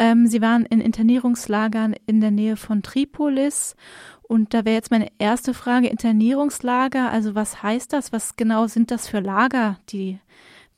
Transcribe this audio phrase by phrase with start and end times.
[0.00, 3.76] Ähm, Sie waren in Internierungslagern in der Nähe von Tripolis.
[4.22, 8.12] Und da wäre jetzt meine erste Frage, Internierungslager, also was heißt das?
[8.12, 10.18] Was genau sind das für Lager, die,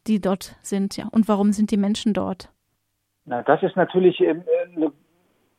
[0.08, 0.96] die dort sind?
[0.96, 1.08] Ja?
[1.12, 2.50] Und warum sind die Menschen dort?
[3.24, 4.42] Na, das ist natürlich ähm,
[4.76, 4.88] äh,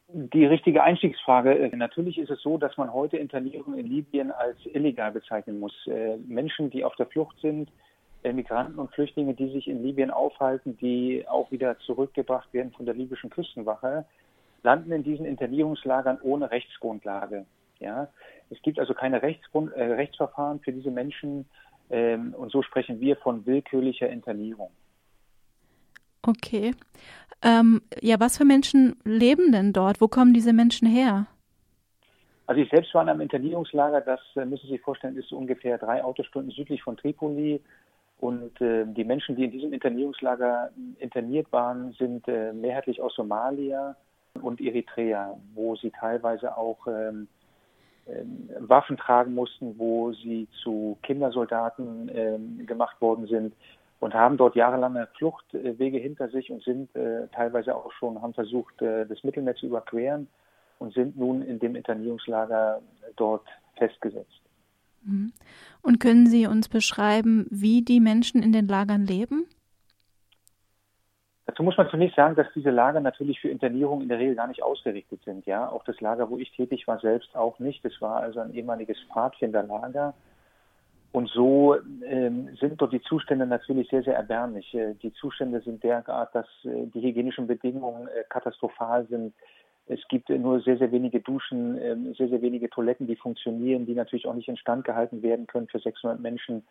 [0.09, 1.57] die richtige Einstiegsfrage.
[1.57, 5.73] Äh, natürlich ist es so, dass man heute Internierung in Libyen als illegal bezeichnen muss.
[5.87, 7.71] Äh, Menschen, die auf der Flucht sind,
[8.31, 12.95] Migranten und Flüchtlinge, die sich in Libyen aufhalten, die auch wieder zurückgebracht werden von der
[12.95, 14.05] libyschen Küstenwache,
[14.61, 17.45] landen in diesen Internierungslagern ohne Rechtsgrundlage.
[17.79, 18.07] Ja,
[18.49, 21.45] es gibt also keine Rechtsgrund, äh, Rechtsverfahren für diese Menschen
[21.89, 24.71] ähm, und so sprechen wir von willkürlicher Internierung.
[26.25, 26.73] Okay.
[27.41, 29.99] Ähm, ja, was für Menschen leben denn dort?
[29.99, 31.27] Wo kommen diese Menschen her?
[32.45, 35.77] Also ich selbst war in einem Internierungslager, das äh, müssen Sie sich vorstellen, ist ungefähr
[35.77, 37.61] drei Autostunden südlich von Tripoli.
[38.23, 43.97] Und äh, die Menschen, die in diesem Internierungslager interniert waren, sind äh, mehrheitlich aus Somalia
[44.41, 47.27] und Eritrea, wo sie teilweise auch ähm,
[48.07, 53.53] ähm, Waffen tragen mussten, wo sie zu Kindersoldaten ähm, gemacht worden sind
[53.99, 58.81] und haben dort jahrelange Fluchtwege hinter sich und sind äh, teilweise auch schon, haben versucht,
[58.81, 60.29] äh, das Mittelmeer zu überqueren
[60.79, 62.79] und sind nun in dem Internierungslager
[63.17, 64.42] dort festgesetzt.
[65.05, 65.33] Mhm.
[65.81, 69.45] Und können Sie uns beschreiben, wie die Menschen in den Lagern leben?
[71.45, 74.47] Dazu muss man zunächst sagen, dass diese Lager natürlich für Internierung in der Regel gar
[74.47, 75.45] nicht ausgerichtet sind.
[75.45, 77.83] Ja, auch das Lager, wo ich tätig war, selbst auch nicht.
[77.83, 80.13] Es war also ein ehemaliges Pfadfinderlager.
[81.11, 84.73] Und so ähm, sind dort die Zustände natürlich sehr, sehr erbärmlich.
[84.73, 89.35] Äh, die Zustände sind derart, dass äh, die hygienischen Bedingungen äh, katastrophal sind.
[89.87, 93.95] Es gibt nur sehr, sehr wenige Duschen, ähm, sehr, sehr wenige Toiletten, die funktionieren, die
[93.95, 96.65] natürlich auch nicht instand gehalten werden können für 600 Menschen.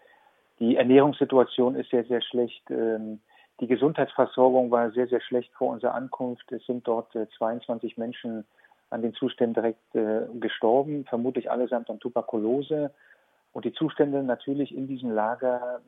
[0.60, 2.62] Die Ernährungssituation ist sehr, sehr schlecht.
[2.70, 3.20] Ähm,
[3.60, 6.50] die Gesundheitsversorgung war sehr, sehr schlecht vor unserer Ankunft.
[6.52, 8.44] Es sind dort 22 Menschen
[8.90, 12.92] an den Zuständen direkt äh, gestorben, vermutlich allesamt an Tuberkulose.
[13.52, 15.80] Und die Zustände natürlich in diesem Lager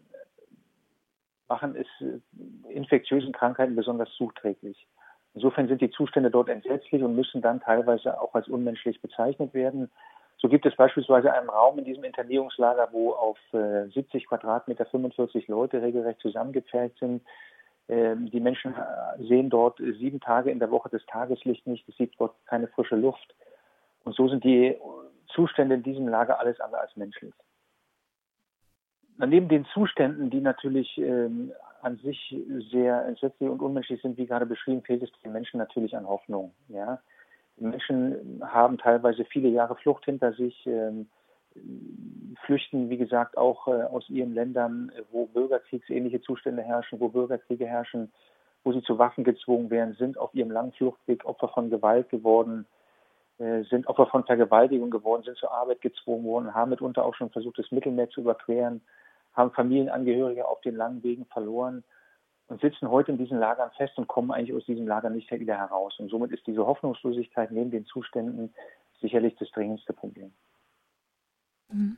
[1.48, 4.86] machen es äh, infektiösen Krankheiten besonders zuträglich.
[5.34, 9.90] Insofern sind die Zustände dort entsetzlich und müssen dann teilweise auch als unmenschlich bezeichnet werden.
[10.38, 15.48] So gibt es beispielsweise einen Raum in diesem Internierungslager, wo auf 70 äh, Quadratmeter 45
[15.48, 17.22] Leute regelrecht zusammengepfercht sind.
[17.88, 21.88] Ähm, die Menschen äh, sehen dort sieben Tage in der Woche das Tageslicht nicht.
[21.88, 23.34] Es gibt dort keine frische Luft.
[24.04, 24.76] Und so sind die
[25.28, 27.34] Zustände in diesem Lager alles andere als menschlich.
[29.16, 31.52] Neben den Zuständen, die natürlich ähm,
[31.84, 32.36] an sich
[32.70, 36.52] sehr entsetzlich und unmenschlich sind, wie gerade beschrieben, fehlt es den Menschen natürlich an Hoffnung.
[36.68, 37.00] Ja?
[37.58, 41.08] Die Menschen haben teilweise viele Jahre Flucht hinter sich, ähm,
[42.46, 48.10] flüchten, wie gesagt, auch äh, aus ihren Ländern, wo bürgerkriegsähnliche Zustände herrschen, wo Bürgerkriege herrschen,
[48.64, 52.66] wo sie zu Waffen gezwungen werden, sind auf ihrem langen Fluchtweg Opfer von Gewalt geworden,
[53.38, 57.30] äh, sind Opfer von Vergewaltigung geworden, sind zur Arbeit gezwungen worden, haben mitunter auch schon
[57.30, 58.80] versucht, das Mittelmeer zu überqueren,
[59.34, 61.84] haben Familienangehörige auf den langen Wegen verloren
[62.46, 65.56] und sitzen heute in diesen Lagern fest und kommen eigentlich aus diesem Lager nicht wieder
[65.56, 65.98] heraus.
[65.98, 68.54] Und somit ist diese Hoffnungslosigkeit neben den Zuständen
[69.00, 70.32] sicherlich das dringendste Problem.
[71.68, 71.96] Mhm.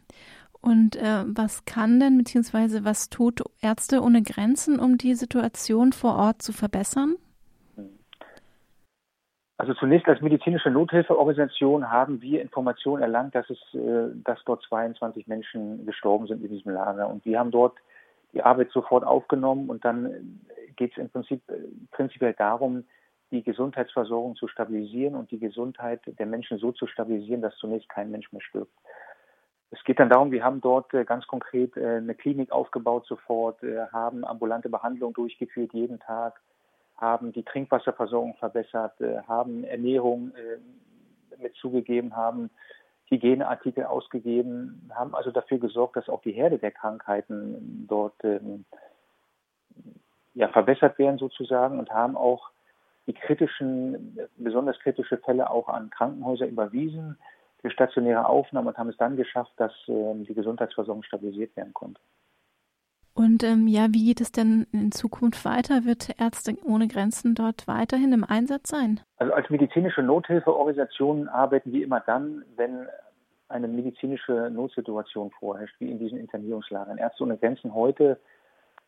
[0.60, 6.16] Und äh, was kann denn, beziehungsweise was tut Ärzte ohne Grenzen, um die Situation vor
[6.16, 7.16] Ort zu verbessern?
[9.58, 15.26] Also zunächst als medizinische Nothilfeorganisation haben wir Informationen erlangt, dass es, äh, dass dort 22
[15.26, 17.08] Menschen gestorben sind in diesem Lager.
[17.08, 17.76] Und wir haben dort
[18.34, 20.20] die Arbeit sofort aufgenommen und dann äh,
[20.76, 21.54] geht es im Prinzip äh,
[21.90, 22.84] prinzipiell darum,
[23.30, 28.10] die Gesundheitsversorgung zu stabilisieren und die Gesundheit der Menschen so zu stabilisieren, dass zunächst kein
[28.10, 28.72] Mensch mehr stirbt.
[29.70, 33.60] Es geht dann darum, wir haben dort ganz konkret eine Klinik aufgebaut sofort,
[33.92, 36.40] haben ambulante Behandlung durchgeführt jeden Tag,
[36.98, 42.50] haben die Trinkwasserversorgung verbessert, äh, haben Ernährung äh, mit zugegeben, haben
[43.08, 48.64] Hygieneartikel ausgegeben, haben also dafür gesorgt, dass auch die Herde der Krankheiten dort ähm,
[50.34, 52.50] ja, verbessert werden sozusagen und haben auch
[53.06, 57.16] die kritischen, besonders kritische Fälle auch an Krankenhäuser überwiesen
[57.60, 62.00] für stationäre Aufnahmen und haben es dann geschafft, dass ähm, die Gesundheitsversorgung stabilisiert werden konnte.
[63.16, 65.86] Und ähm, ja, wie geht es denn in Zukunft weiter?
[65.86, 69.00] Wird Ärzte ohne Grenzen dort weiterhin im Einsatz sein?
[69.16, 72.86] Also als medizinische Nothilfeorganisation arbeiten wir immer dann, wenn
[73.48, 76.98] eine medizinische Notsituation vorherrscht, wie in diesen Internierungslagern.
[76.98, 78.18] Ärzte ohne Grenzen heute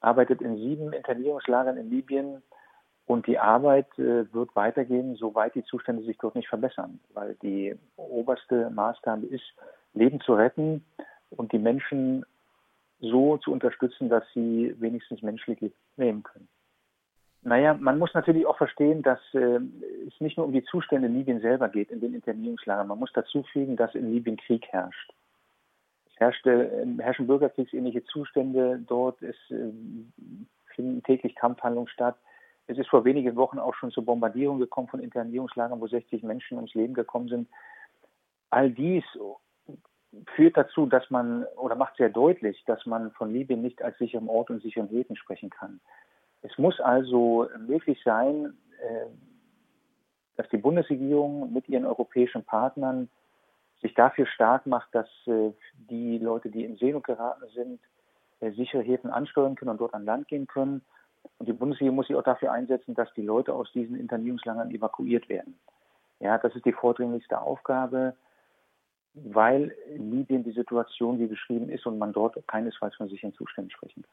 [0.01, 2.43] arbeitet in sieben Internierungslagern in Libyen
[3.07, 7.75] und die Arbeit äh, wird weitergehen, soweit die Zustände sich dort nicht verbessern, weil die
[7.97, 9.55] oberste Maßgabe ist,
[9.95, 10.85] Leben zu retten
[11.31, 12.27] und die Menschen
[13.01, 16.49] so zu unterstützen, dass sie wenigstens menschlich leben können.
[17.43, 19.61] Naja, man muss natürlich auch verstehen, dass äh,
[20.07, 22.89] es nicht nur um die Zustände in Libyen selber geht, in den Internierungslagern.
[22.89, 25.13] Man muss dazu fügen, dass in Libyen Krieg herrscht.
[26.11, 29.23] Es herrschte, äh, herrschen bürgerkriegsähnliche Zustände dort.
[29.23, 29.71] Es äh,
[30.75, 32.17] finden täglich Kampfhandlungen statt.
[32.67, 36.57] Es ist vor wenigen Wochen auch schon zur Bombardierung gekommen von Internierungslagern, wo 60 Menschen
[36.57, 37.49] ums Leben gekommen sind.
[38.51, 39.05] All dies
[40.35, 44.29] führt dazu, dass man oder macht sehr deutlich, dass man von Libyen nicht als sicherem
[44.29, 45.81] Ort und sicheren Häfen sprechen kann.
[46.43, 49.07] Es muss also möglich sein, äh,
[50.37, 53.09] dass die Bundesregierung mit ihren europäischen Partnern
[53.83, 55.53] sich dafür stark macht, dass äh,
[55.91, 57.81] die Leute, die in Seenot geraten sind,
[58.41, 60.83] äh, sichere Häfen ansteuern können und dort an Land gehen können.
[61.39, 65.29] Und die Bundesregierung muss sich auch dafür einsetzen, dass die Leute aus diesen Internierungslagern evakuiert
[65.29, 65.59] werden.
[66.21, 68.15] Ja, das ist die vordringlichste Aufgabe,
[69.25, 74.03] weil Libyen die Situation wie beschrieben ist und man dort keinesfalls von sicheren Zuständen sprechen
[74.03, 74.13] kann.